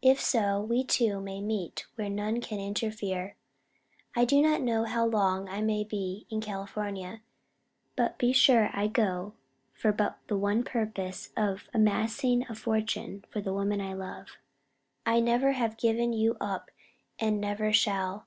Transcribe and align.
If 0.00 0.20
so, 0.20 0.60
we 0.60 0.84
two 0.84 1.20
may 1.20 1.40
meet 1.40 1.86
where 1.96 2.08
none 2.08 2.40
can 2.40 2.60
Interfear. 2.60 3.34
I 4.14 4.24
do 4.24 4.40
not 4.40 4.60
know 4.62 4.84
how 4.84 5.04
long 5.04 5.48
I 5.48 5.60
may 5.60 5.82
be 5.82 6.24
in 6.30 6.40
California, 6.40 7.20
but 7.96 8.16
be 8.16 8.32
Sure 8.32 8.70
I 8.72 8.86
go 8.86 9.32
for 9.72 9.90
but 9.90 10.18
the 10.28 10.36
one 10.38 10.62
purpose 10.62 11.30
of 11.36 11.68
amassing 11.74 12.46
a 12.48 12.54
Fortune 12.54 13.24
for 13.28 13.40
the 13.40 13.52
Woman 13.52 13.80
I 13.80 13.92
love. 13.94 14.36
I 15.04 15.18
never 15.18 15.50
have 15.50 15.76
given 15.76 16.12
you 16.12 16.36
Up 16.40 16.70
and 17.18 17.40
never 17.40 17.72
shall. 17.72 18.24